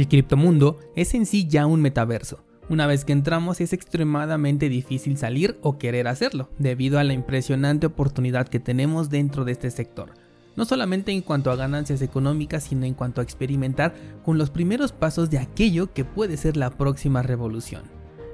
[0.00, 2.42] El criptomundo es en sí ya un metaverso.
[2.70, 7.84] Una vez que entramos es extremadamente difícil salir o querer hacerlo, debido a la impresionante
[7.84, 10.14] oportunidad que tenemos dentro de este sector.
[10.56, 13.92] No solamente en cuanto a ganancias económicas, sino en cuanto a experimentar
[14.24, 17.82] con los primeros pasos de aquello que puede ser la próxima revolución.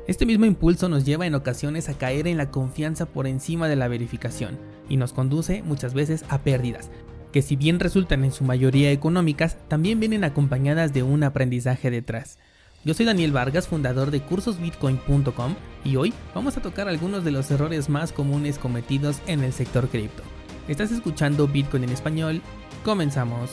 [0.07, 3.75] Este mismo impulso nos lleva en ocasiones a caer en la confianza por encima de
[3.75, 4.57] la verificación
[4.89, 6.93] y nos conduce muchas veces a pérdidas,
[7.37, 12.39] que si bien resultan en su mayoría económicas, también vienen acompañadas de un aprendizaje detrás.
[12.83, 15.55] Yo soy Daniel Vargas, fundador de cursosbitcoin.com
[15.85, 19.91] y hoy vamos a tocar algunos de los errores más comunes cometidos en el sector
[19.91, 20.23] cripto.
[20.67, 22.41] Estás escuchando Bitcoin en español,
[22.87, 23.51] comenzamos.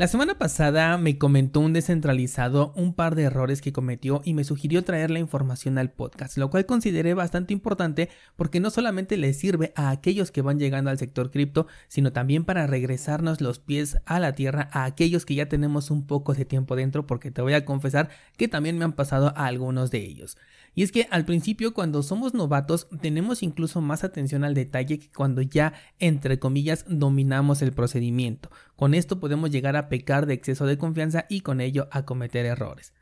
[0.00, 4.44] La semana pasada me comentó un descentralizado un par de errores que cometió y me
[4.44, 9.34] sugirió traer la información al podcast, lo cual consideré bastante importante porque no solamente le
[9.34, 13.98] sirve a aquellos que van llegando al sector cripto, sino también para regresarnos los pies
[14.06, 17.42] a la tierra a aquellos que ya tenemos un poco de tiempo dentro porque te
[17.42, 20.38] voy a confesar que también me han pasado a algunos de ellos.
[20.74, 25.10] Y es que al principio cuando somos novatos tenemos incluso más atención al detalle que
[25.10, 28.50] cuando ya, entre comillas, dominamos el procedimiento.
[28.76, 32.46] Con esto podemos llegar a pecar de exceso de confianza y con ello a cometer
[32.46, 32.94] errores.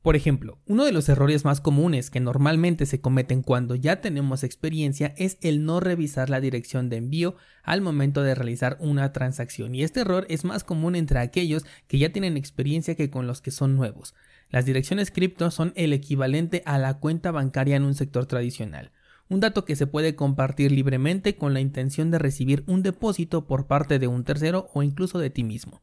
[0.00, 4.44] Por ejemplo, uno de los errores más comunes que normalmente se cometen cuando ya tenemos
[4.44, 9.74] experiencia es el no revisar la dirección de envío al momento de realizar una transacción
[9.74, 13.42] y este error es más común entre aquellos que ya tienen experiencia que con los
[13.42, 14.14] que son nuevos.
[14.50, 18.92] Las direcciones cripto son el equivalente a la cuenta bancaria en un sector tradicional,
[19.28, 23.66] un dato que se puede compartir libremente con la intención de recibir un depósito por
[23.66, 25.82] parte de un tercero o incluso de ti mismo.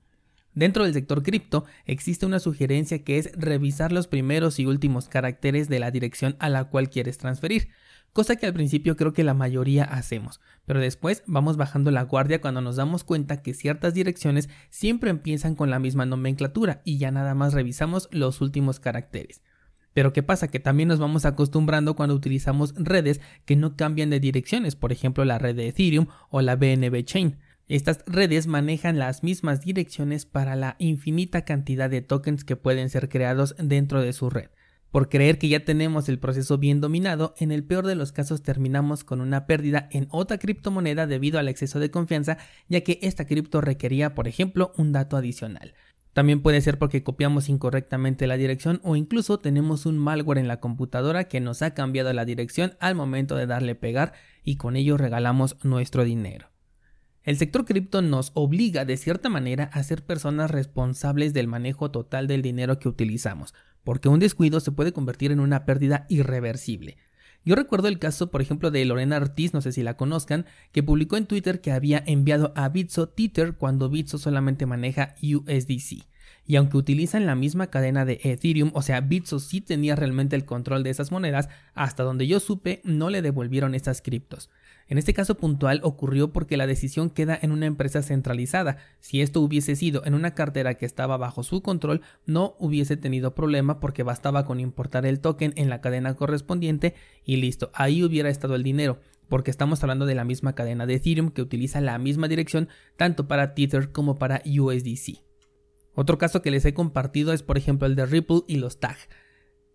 [0.55, 5.67] Dentro del sector cripto existe una sugerencia que es revisar los primeros y últimos caracteres
[5.67, 7.67] de la dirección a la cual quieres transferir,
[8.13, 12.39] cosa que al principio creo que la mayoría hacemos, pero después vamos bajando la guardia
[12.39, 17.11] cuando nos damos cuenta que ciertas direcciones siempre empiezan con la misma nomenclatura y ya
[17.11, 19.41] nada más revisamos los últimos caracteres.
[19.93, 20.47] Pero ¿qué pasa?
[20.47, 25.25] Que también nos vamos acostumbrando cuando utilizamos redes que no cambian de direcciones, por ejemplo
[25.25, 27.39] la red de Ethereum o la BNB Chain.
[27.67, 33.09] Estas redes manejan las mismas direcciones para la infinita cantidad de tokens que pueden ser
[33.09, 34.49] creados dentro de su red.
[34.91, 38.43] Por creer que ya tenemos el proceso bien dominado, en el peor de los casos
[38.43, 42.37] terminamos con una pérdida en otra criptomoneda debido al exceso de confianza,
[42.69, 45.73] ya que esta cripto requería, por ejemplo, un dato adicional.
[46.13, 50.59] También puede ser porque copiamos incorrectamente la dirección o incluso tenemos un malware en la
[50.59, 54.97] computadora que nos ha cambiado la dirección al momento de darle pegar y con ello
[54.97, 56.54] regalamos nuestro dinero.
[57.25, 62.27] El sector cripto nos obliga de cierta manera a ser personas responsables del manejo total
[62.27, 66.97] del dinero que utilizamos, porque un descuido se puede convertir en una pérdida irreversible.
[67.43, 70.83] Yo recuerdo el caso, por ejemplo, de Lorena Ortiz, no sé si la conozcan, que
[70.83, 76.05] publicó en Twitter que había enviado a Bitso Tether cuando Bitso solamente maneja USDC.
[76.45, 80.45] Y aunque utilizan la misma cadena de Ethereum, o sea, Bitso sí tenía realmente el
[80.45, 84.49] control de esas monedas, hasta donde yo supe no le devolvieron esas criptos.
[84.87, 88.77] En este caso puntual ocurrió porque la decisión queda en una empresa centralizada.
[88.99, 93.33] Si esto hubiese sido en una cartera que estaba bajo su control, no hubiese tenido
[93.33, 98.29] problema porque bastaba con importar el token en la cadena correspondiente y listo, ahí hubiera
[98.29, 101.97] estado el dinero porque estamos hablando de la misma cadena de Ethereum que utiliza la
[101.97, 105.24] misma dirección tanto para Tether como para USDC.
[105.95, 108.97] Otro caso que les he compartido es por ejemplo el de Ripple y los TAG.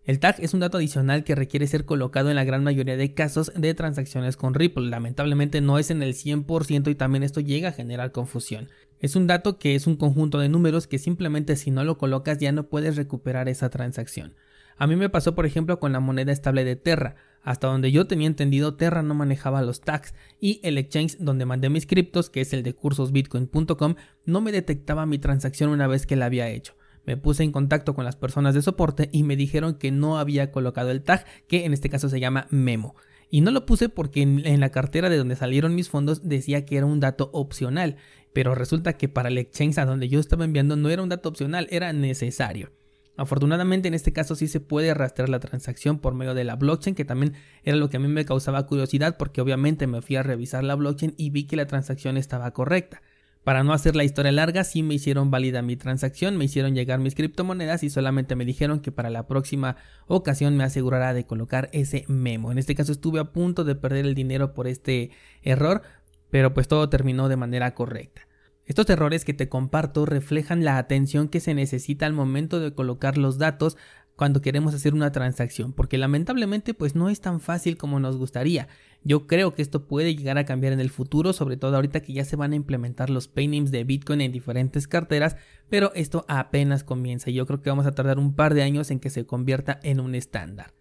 [0.03, 3.13] El tag es un dato adicional que requiere ser colocado en la gran mayoría de
[3.13, 4.89] casos de transacciones con Ripple.
[4.89, 8.69] Lamentablemente no es en el 100% y también esto llega a generar confusión.
[8.99, 12.39] Es un dato que es un conjunto de números que simplemente si no lo colocas
[12.39, 14.35] ya no puedes recuperar esa transacción.
[14.75, 17.15] A mí me pasó por ejemplo con la moneda estable de Terra.
[17.43, 21.69] Hasta donde yo tenía entendido, Terra no manejaba los tags y el exchange donde mandé
[21.69, 26.15] mis criptos, que es el de cursosbitcoin.com, no me detectaba mi transacción una vez que
[26.15, 26.75] la había hecho
[27.05, 30.51] me puse en contacto con las personas de soporte y me dijeron que no había
[30.51, 32.95] colocado el tag, que en este caso se llama memo.
[33.29, 36.77] Y no lo puse porque en, la cartera de donde salieron mis fondos decía que
[36.77, 37.95] era un dato opcional,
[38.33, 41.29] pero resulta que para el exchange a donde yo estaba enviando no era un dato
[41.29, 42.71] opcional, era necesario.
[43.17, 46.95] Afortunadamente en este caso sí se puede rastrear la transacción por medio de la blockchain,
[46.95, 50.23] que también era lo que a mí me causaba curiosidad porque obviamente me fui a
[50.23, 53.01] revisar la blockchain y vi que la transacción estaba correcta.
[53.43, 56.99] Para no hacer la historia larga, sí me hicieron válida mi transacción, me hicieron llegar
[56.99, 61.69] mis criptomonedas y solamente me dijeron que para la próxima ocasión me asegurará de colocar
[61.73, 62.51] ese memo.
[62.51, 65.09] En este caso estuve a punto de perder el dinero por este
[65.41, 65.81] error,
[66.29, 68.27] pero pues todo terminó de manera correcta.
[68.71, 73.17] Estos errores que te comparto reflejan la atención que se necesita al momento de colocar
[73.17, 73.75] los datos
[74.15, 78.69] cuando queremos hacer una transacción, porque lamentablemente pues no es tan fácil como nos gustaría.
[79.03, 82.13] Yo creo que esto puede llegar a cambiar en el futuro, sobre todo ahorita que
[82.13, 85.35] ya se van a implementar los paynames de Bitcoin en diferentes carteras,
[85.69, 88.89] pero esto apenas comienza y yo creo que vamos a tardar un par de años
[88.89, 90.71] en que se convierta en un estándar.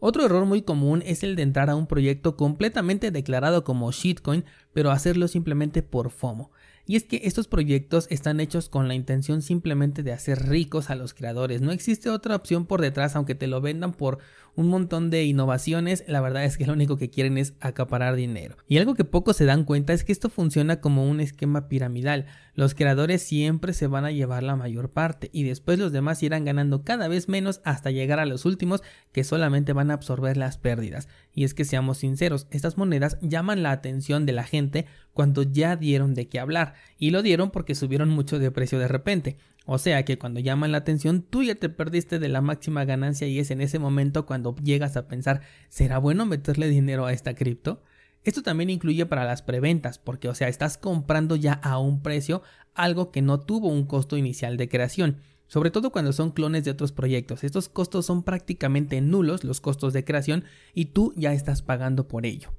[0.00, 4.46] Otro error muy común es el de entrar a un proyecto completamente declarado como shitcoin,
[4.72, 6.52] pero hacerlo simplemente por FOMO.
[6.88, 10.94] Y es que estos proyectos están hechos con la intención simplemente de hacer ricos a
[10.94, 11.60] los creadores.
[11.60, 14.20] No existe otra opción por detrás, aunque te lo vendan por
[14.58, 18.56] un montón de innovaciones, la verdad es que lo único que quieren es acaparar dinero.
[18.66, 22.26] Y algo que pocos se dan cuenta es que esto funciona como un esquema piramidal.
[22.54, 26.44] Los creadores siempre se van a llevar la mayor parte y después los demás irán
[26.44, 28.82] ganando cada vez menos hasta llegar a los últimos
[29.12, 31.06] que solamente van a absorber las pérdidas.
[31.32, 35.76] Y es que seamos sinceros, estas monedas llaman la atención de la gente cuando ya
[35.76, 39.38] dieron de qué hablar y lo dieron porque subieron mucho de precio de repente.
[39.70, 43.28] O sea que cuando llaman la atención tú ya te perdiste de la máxima ganancia
[43.28, 47.34] y es en ese momento cuando llegas a pensar, ¿será bueno meterle dinero a esta
[47.34, 47.82] cripto?
[48.24, 52.40] Esto también incluye para las preventas, porque o sea, estás comprando ya a un precio
[52.72, 55.18] algo que no tuvo un costo inicial de creación,
[55.48, 57.44] sobre todo cuando son clones de otros proyectos.
[57.44, 62.24] Estos costos son prácticamente nulos, los costos de creación, y tú ya estás pagando por
[62.24, 62.54] ello.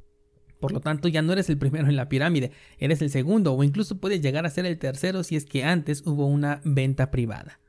[0.60, 3.64] Por lo tanto, ya no eres el primero en la pirámide, eres el segundo o
[3.64, 7.60] incluso puedes llegar a ser el tercero si es que antes hubo una venta privada.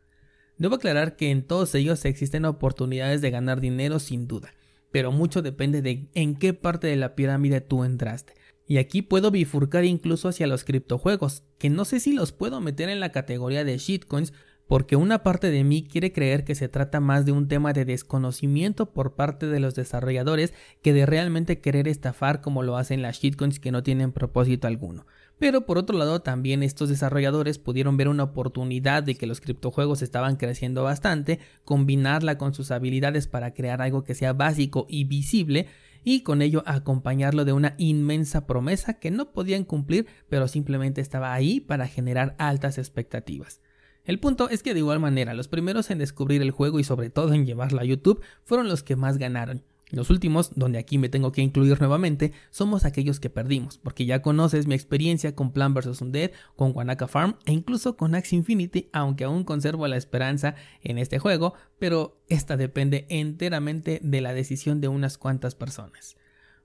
[0.59, 4.53] Debo aclarar que en todos ellos existen oportunidades de ganar dinero sin duda,
[4.91, 8.35] pero mucho depende de en qué parte de la pirámide tú entraste.
[8.67, 12.89] Y aquí puedo bifurcar incluso hacia los criptojuegos, que no sé si los puedo meter
[12.89, 14.33] en la categoría de shitcoins
[14.71, 17.85] porque una parte de mí quiere creer que se trata más de un tema de
[17.85, 23.19] desconocimiento por parte de los desarrolladores que de realmente querer estafar como lo hacen las
[23.19, 25.09] shitcoins que no tienen propósito alguno.
[25.41, 30.03] Pero por otro lado también estos desarrolladores pudieron ver una oportunidad de que los criptojuegos
[30.03, 35.67] estaban creciendo bastante, combinarla con sus habilidades para crear algo que sea básico y visible
[36.05, 41.35] y con ello acompañarlo de una inmensa promesa que no podían cumplir pero simplemente estaba
[41.35, 43.61] ahí para generar altas expectativas.
[44.05, 47.11] El punto es que de igual manera los primeros en descubrir el juego y sobre
[47.11, 49.63] todo en llevarlo a YouTube fueron los que más ganaron.
[49.91, 54.23] Los últimos, donde aquí me tengo que incluir nuevamente, somos aquellos que perdimos, porque ya
[54.23, 58.89] conoces mi experiencia con Plan vs Undead, con Wanaka Farm e incluso con Axe Infinity,
[58.93, 64.81] aunque aún conservo la esperanza en este juego, pero esta depende enteramente de la decisión
[64.81, 66.17] de unas cuantas personas.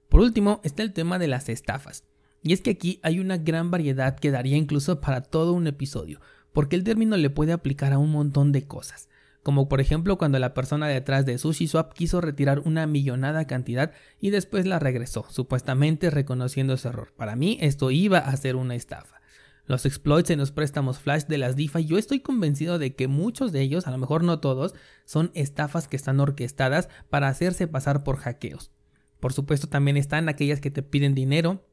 [0.08, 2.04] Por último está el tema de las estafas.
[2.44, 6.22] Y es que aquí hay una gran variedad que daría incluso para todo un episodio,
[6.56, 9.10] porque el término le puede aplicar a un montón de cosas,
[9.44, 13.92] como por ejemplo cuando la persona detrás de SushiSwap quiso retirar una millonada cantidad
[14.22, 17.13] y después la regresó, supuestamente reconociendo su error.
[17.18, 19.19] Para mí esto iba a ser una estafa.
[19.66, 23.51] Los exploits en los préstamos flash de las DeFi, yo estoy convencido de que muchos
[23.51, 28.06] de ellos, a lo mejor no todos, son estafas que están orquestadas para hacerse pasar
[28.06, 28.72] por hackeos.
[29.19, 31.68] Por supuesto también están aquellas que te piden dinero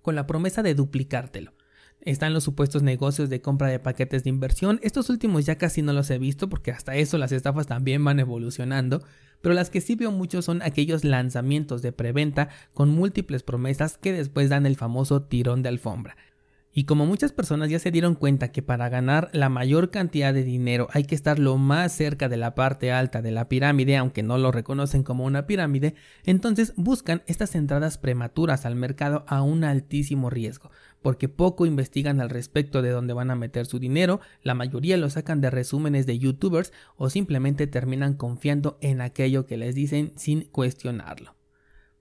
[0.00, 1.57] con la promesa de duplicártelo.
[2.00, 4.78] Están los supuestos negocios de compra de paquetes de inversión.
[4.82, 8.20] Estos últimos ya casi no los he visto porque hasta eso las estafas también van
[8.20, 9.02] evolucionando.
[9.40, 14.12] Pero las que sí veo mucho son aquellos lanzamientos de preventa con múltiples promesas que
[14.12, 16.16] después dan el famoso tirón de alfombra.
[16.78, 20.44] Y como muchas personas ya se dieron cuenta que para ganar la mayor cantidad de
[20.44, 24.22] dinero hay que estar lo más cerca de la parte alta de la pirámide, aunque
[24.22, 25.94] no lo reconocen como una pirámide,
[26.24, 30.70] entonces buscan estas entradas prematuras al mercado a un altísimo riesgo,
[31.02, 35.10] porque poco investigan al respecto de dónde van a meter su dinero, la mayoría lo
[35.10, 40.42] sacan de resúmenes de youtubers o simplemente terminan confiando en aquello que les dicen sin
[40.42, 41.34] cuestionarlo.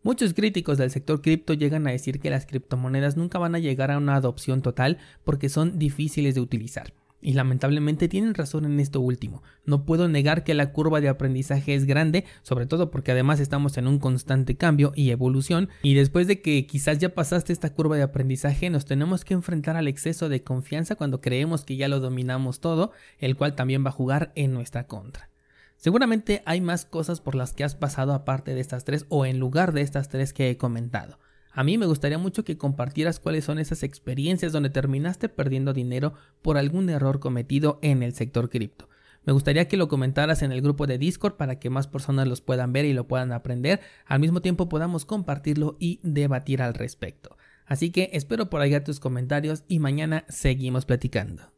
[0.04, 3.92] Muchos críticos del sector cripto llegan a decir que las criptomonedas nunca van a llegar
[3.92, 6.94] a una adopción total porque son difíciles de utilizar.
[7.20, 9.42] Y lamentablemente tienen razón en esto último.
[9.66, 13.78] No puedo negar que la curva de aprendizaje es grande, sobre todo porque además estamos
[13.78, 17.98] en un constante cambio y evolución, y después de que quizás ya pasaste esta curva
[17.98, 22.00] de aprendizaje, nos tenemos que enfrentar al exceso de confianza cuando creemos que ya lo
[22.00, 25.30] dominamos todo, el cual también va a jugar en nuestra contra.
[25.78, 29.40] Seguramente hay más cosas por las que has pasado aparte de estas tres o en
[29.40, 31.20] lugar de estas tres que he comentado.
[31.58, 36.14] A mí me gustaría mucho que compartieras cuáles son esas experiencias donde terminaste perdiendo dinero
[36.44, 38.90] por algún error cometido en el sector cripto.
[39.26, 42.42] Me gustaría que lo comentaras en el grupo de Discord para que más personas los
[42.42, 43.80] puedan ver y lo puedan aprender.
[44.06, 47.38] Al mismo tiempo podamos compartirlo y debatir al respecto.
[47.66, 51.52] Así que espero por allá tus comentarios y mañana seguimos platicando.